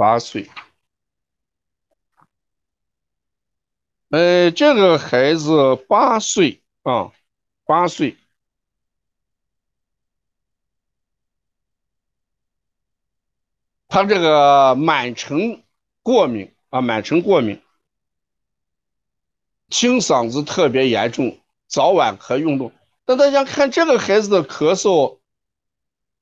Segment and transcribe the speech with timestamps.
[0.00, 0.48] 八岁。
[4.08, 7.12] 呃，这个孩子八岁啊，
[7.66, 8.16] 八岁。
[13.88, 15.62] 他这个满城
[16.02, 17.60] 过敏啊，满城过敏，
[19.68, 22.72] 清嗓子特别严重，早晚咳运动。
[23.04, 25.18] 那大家看这个孩子的咳嗽，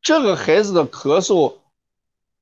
[0.00, 1.58] 这个孩子的咳嗽，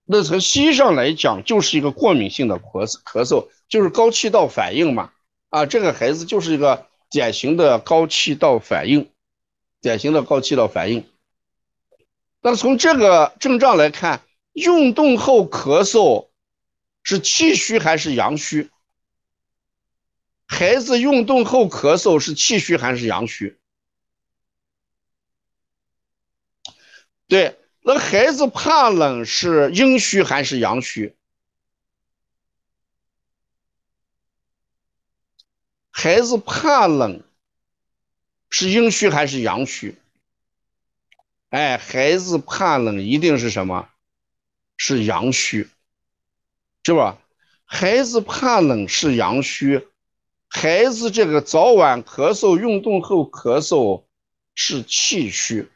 [0.05, 5.13] 那从西医上来讲就是一个过敏性的咳嗽，咳嗽就是高气道反应嘛。
[5.49, 9.11] 啊，这个孩子就是一个典型的高气道反应，
[9.81, 11.09] 典型的高气道反应。
[12.41, 14.23] 那从这个症状来看。
[14.55, 16.29] 运动后咳嗽
[17.03, 18.71] 是气虚还是阳虚？
[20.47, 23.59] 孩子运动后咳嗽是气虚还是阳虚？
[27.27, 31.15] 对，那孩子怕冷是阴虚还是阳虚？
[35.91, 37.23] 孩子怕冷
[38.49, 39.97] 是阴虚还是阳虚？
[41.51, 43.91] 哎，孩子怕冷一定是什么？
[44.79, 45.69] 是阳虚，
[46.85, 47.19] 是吧？
[47.67, 49.87] 孩子怕冷是阳虚，
[50.49, 54.05] 孩子这个早晚咳嗽、运动后咳嗽
[54.55, 55.71] 是气虚，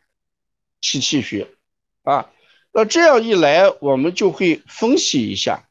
[0.80, 1.46] 气气虚
[2.10, 2.30] 啊。
[2.72, 5.68] 那这样一来，我们就会分析一下，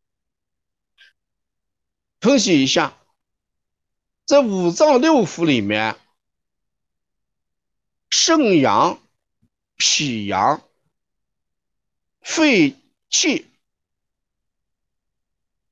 [2.19, 2.97] 分析一下，
[4.25, 5.95] 在五脏六腑里面，
[8.09, 8.99] 肾阳、
[9.77, 10.61] 脾阳、
[12.21, 12.75] 肺。
[13.09, 13.47] 气，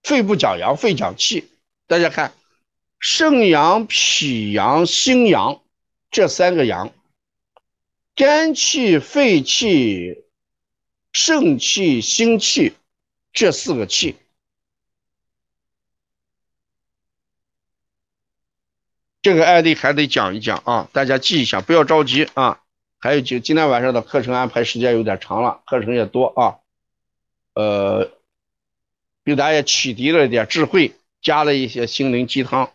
[0.02, 1.50] 肺不讲阳，肺讲气。
[1.86, 2.34] 大家看，
[2.98, 5.62] 肾阳、脾阳、心阳
[6.12, 6.94] 这三个阳，
[8.16, 10.25] 肝气、肺气、
[11.16, 12.74] 肾气、心气
[13.32, 14.18] 这四个气。
[19.22, 22.60] 这个案例还得讲一讲啊，大家记一下，不要着急啊。
[23.00, 26.60] 还有就今天晚上的课程安排时间有点长了，课程也多啊。
[27.54, 28.12] 呃，
[29.24, 32.74] 给大家启迪了一点智慧，加了一些心灵鸡汤。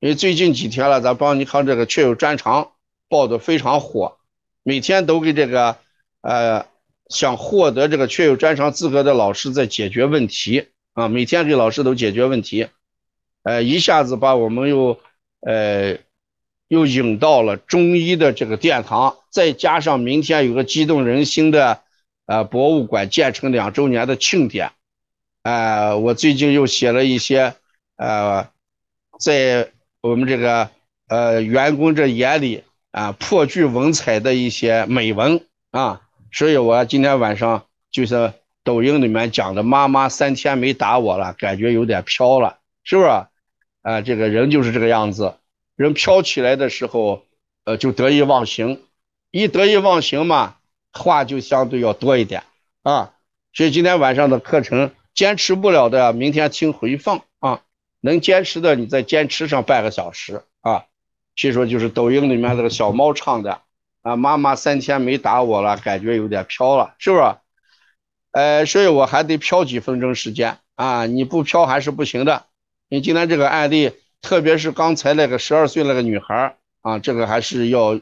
[0.00, 2.72] 因为最近几天了，咱邦尼康这个确有专长
[3.08, 4.18] 报的非常火，
[4.64, 5.78] 每天都给这个
[6.20, 6.66] 呃
[7.08, 12.68] 想获得这个确有专长资格的老师在解决问题啊，每天给老师都解决问题，
[13.42, 14.98] 呃，一下子把我们又
[15.40, 15.98] 呃
[16.68, 21.82] 又引到了中医的这个殿堂，再加上明天有个激动人心的。
[22.28, 24.72] 呃，博物馆建成两周年的庆典，
[25.44, 27.54] 呃，我最近又写了一些，
[27.94, 28.48] 呃，
[29.20, 30.68] 在我们这个
[31.06, 38.32] 呃员工这眼里啊颇具文采的一些美文啊，所以我今天晚上就是
[38.64, 43.08] 抖音里面讲的，妈妈三天没打我了，感觉有点飘了，是不是？
[43.82, 45.34] 啊，这个人就是这个样子，
[45.76, 47.22] 人飘起来的时候，
[47.64, 48.82] 呃，就得意忘形，
[49.30, 50.56] 一得意忘形嘛。
[50.92, 52.42] 话就相对要多一点
[52.82, 53.12] 啊，
[53.52, 57.60] 所以今天晚上的课程坚持不了的，明天听回放啊。
[58.00, 60.84] 能坚持的，你再坚持上半个小时啊。
[61.36, 63.60] 所以说就是抖音里面那个小猫唱的
[64.06, 67.22] 啊，妈妈三天没打我了，感觉有点飘了，是不是？
[68.30, 72.46] 呃，所以我还得飘几分钟时间啊，你不飘还是不行的。
[72.88, 78.00] 你今天这个案例，特别是刚才那个十二岁那个女孩啊，这个还是要。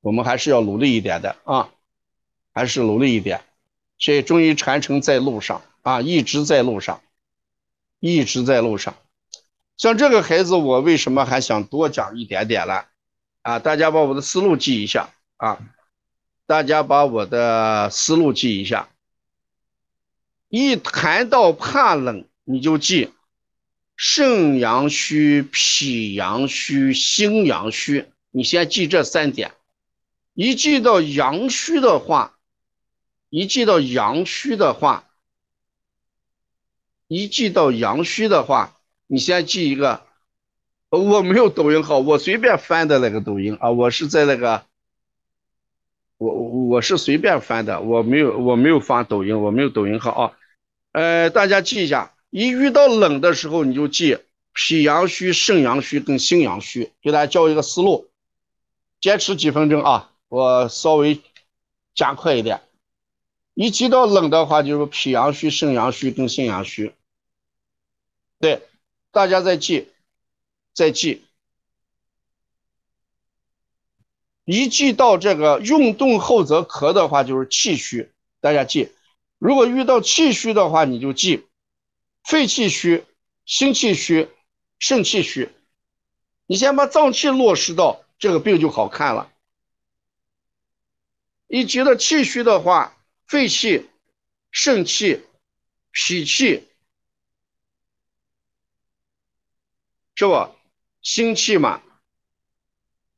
[0.00, 1.68] 我们还是要努力一点的啊，
[2.54, 3.42] 还是努力一点。
[3.98, 7.02] 所以中医传承在路上啊，一直在路上，
[8.00, 8.94] 一直在路上。
[9.76, 12.82] 像这个孩子，我为什么还想多讲一点点呢？
[13.42, 15.58] 啊，大家把我的思路记一下啊，
[16.46, 18.88] 大家把我的思路记一下。
[20.48, 23.12] 一谈到怕冷，你就记
[23.96, 29.52] 肾阳虚、脾阳虚、心阳虚，你先记这三点。
[30.34, 32.36] 一记到阳虚的话，
[33.28, 35.08] 一记到阳虚的话，
[37.06, 38.76] 一记到阳虚的话，
[39.06, 40.06] 你先记一个，
[40.90, 44.64] 我没有抖音号，我随便翻的那个抖音啊，我是在那个，
[46.18, 50.32] 我我是随便翻的，我没有我没有发抖音，我没有抖音号啊，
[50.92, 54.18] 呃，大家记一下，一遇到冷的时候，你就记
[54.52, 58.08] 脾阳虚、肾阳虚跟心阳虚，给大家教一个思路，
[59.00, 60.10] 坚持几分钟啊。
[60.28, 61.20] 我稍微
[61.94, 62.60] 加快一点，
[63.54, 66.92] 一提到冷的话，就是脾阳虚、肾阳虚跟心阳虚。
[68.40, 68.62] 对，
[69.12, 69.88] 大家再记，
[70.72, 71.24] 再记。
[74.44, 78.10] 一记到这个运动后则咳的话，就是气虚。
[78.40, 78.90] 大家记，
[79.38, 81.46] 如果遇到气虚的话，你就记
[82.24, 83.04] 肺气虚、
[83.44, 84.28] 心气虚、
[84.78, 85.50] 肾气虚，
[86.46, 89.30] 你先把脏气落实到，这个病就好看了。
[91.46, 92.96] 你觉得气虚的话，
[93.26, 93.88] 肺气、
[94.50, 95.22] 肾气、
[95.92, 96.66] 脾气，
[100.14, 100.56] 是吧？
[101.02, 101.82] 心气嘛，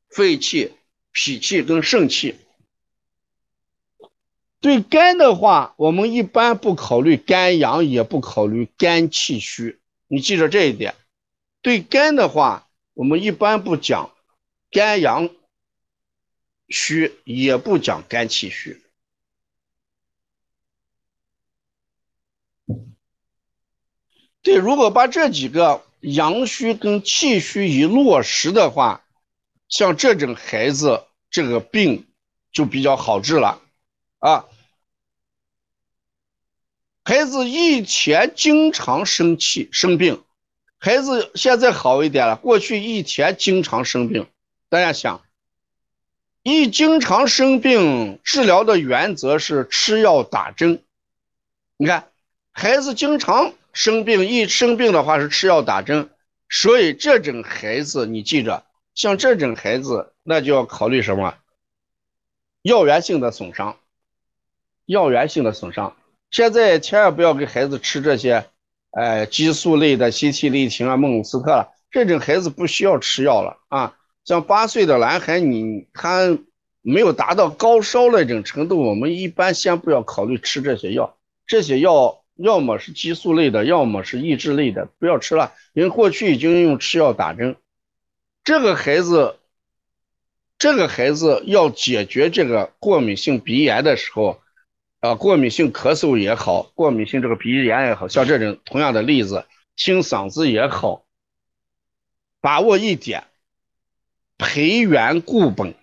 [0.09, 0.73] 肺气、
[1.11, 2.35] 脾气跟肾气。
[4.59, 9.79] 对肝的话，我们一般不考虑肝阳，也不考虑肝气虚。
[10.07, 10.95] 你记着这一点。
[11.61, 14.11] 对肝的话，我们一般不讲
[14.71, 15.29] 肝阳。
[16.69, 18.81] 虚也不讲肝气虚，
[24.41, 29.05] 对，如果把这几个阳虚跟气虚一落实的话，
[29.69, 32.05] 像这种孩子，这个病
[32.51, 33.61] 就比较好治了
[34.19, 34.45] 啊。
[37.05, 40.23] 孩子以前经常生气生病，
[40.77, 44.27] 孩子现在好一点了，过去以前经常生病，
[44.69, 45.21] 大家想。
[46.43, 50.83] 一经常生病，治疗的原则是吃药打针。
[51.77, 52.09] 你看，
[52.51, 56.09] 孩子经常生病，一生病的话是吃药打针。
[56.49, 61.33] 所以这种孩子，你记着，像这种孩子，那就要考虑什么？
[62.61, 63.77] 药源性的损伤。
[64.85, 65.97] 药源性的损伤。
[66.29, 68.45] 现在千万不要给孩子吃这些，
[68.91, 71.71] 哎，激素类的西替利嗪啊、孟鲁司特了。
[71.89, 73.95] 这种孩子不需要吃药了啊。
[74.23, 76.37] 像八岁的男孩，你他
[76.81, 81.17] 没有达到高烧那种程度，我们一般先不要考虑吃这些药。
[81.45, 85.53] 这些药要么是激素类的，要么是抑制类的，不要吃了。
[85.73, 87.55] 因为过去已经用吃药打针。
[88.43, 89.37] 这个孩子，
[90.57, 94.41] 这个孩子要解决这个过敏性鼻炎的时候，
[94.99, 99.45] 啊，过敏性咳嗽也好，过敏性这个鼻炎也好，像这种同样的例子，
[99.75, 101.05] 清嗓子也好，
[102.41, 103.25] 把握一点。
[104.35, 105.75] 培元固本，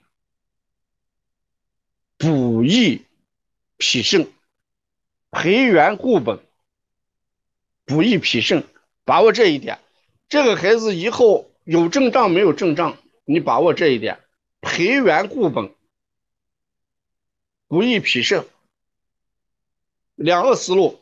[2.19, 3.07] 补益
[3.79, 4.29] 脾肾。
[5.31, 6.41] 培元固本，
[7.85, 8.65] 补益脾肾，
[9.05, 9.79] 把握这一点。
[10.29, 14.21] 这个孩子以后有症状没有症状，你把握这一点。
[14.61, 15.73] 培元固本，
[17.67, 18.47] 补益脾肾，
[20.15, 21.01] 两个思路，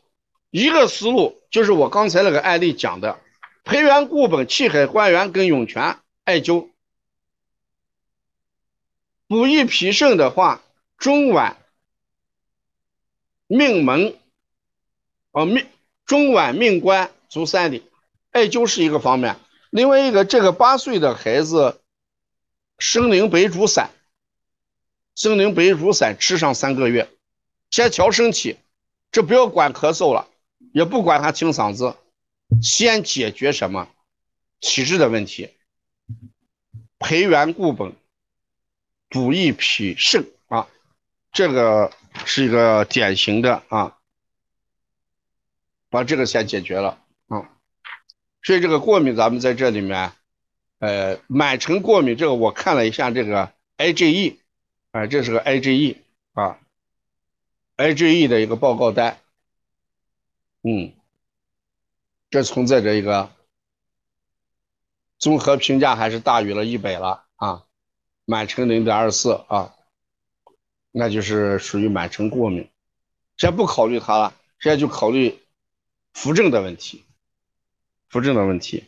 [0.51, 3.19] 一个思路就是我刚才那个案例讲的，
[3.65, 6.69] 培元固本，气海关元跟涌泉艾灸。
[9.27, 10.63] 补益脾肾的话，
[10.97, 11.57] 中脘、
[13.49, 14.15] 命门，
[15.33, 15.67] 啊命
[16.07, 17.83] 中脘、命关、足三里，
[18.31, 19.37] 艾灸是一个方面。
[19.71, 21.81] 另外一个，这个八岁的孩子，
[22.79, 23.91] 生灵白术散，
[25.17, 27.11] 生灵白术散吃上三个月，
[27.71, 28.57] 先调身体，
[29.11, 30.29] 这不要管咳嗽了，
[30.73, 31.97] 也不管他清嗓子，
[32.63, 33.89] 先解决什么
[34.61, 35.51] 体质的问题，
[37.01, 37.93] 培元固本。
[39.11, 40.69] 补益脾肾啊，
[41.33, 41.91] 这个
[42.25, 43.99] 是一个典型的啊，
[45.91, 47.51] 把这个先解决了啊。
[48.43, 50.13] 所以这个过敏，咱们在这里面，
[50.79, 54.37] 呃，满城过敏这个我看了一下这个 IgE，
[54.93, 55.97] 啊，这是个 IgE
[56.33, 56.59] 啊
[57.77, 59.19] ，IgE 的一个报告单，
[60.63, 60.93] 嗯，
[62.31, 63.31] 这存在着一个
[65.19, 67.65] 综合评价还是大于了一百了啊。
[68.25, 69.75] 满城零点二四啊，
[70.93, 72.69] 那就是属于满城过敏。
[73.37, 75.39] 先不考虑它了，现在就考虑
[76.13, 77.05] 扶正的问题，
[78.09, 78.85] 扶正的问题。